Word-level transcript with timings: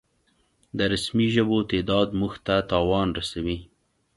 د 0.77 0.79
رسمي 0.93 1.27
ژبو 1.35 1.57
تعداد 1.71 2.07
مونږ 2.19 2.33
ته 2.45 2.55
تاوان 2.71 3.07
رسوي 3.19 3.57